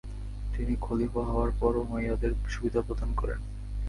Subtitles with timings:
[0.53, 3.39] তিনি খলিফা হওয়ার পর উমাইয়াদের সুবিধা প্রদান করেন।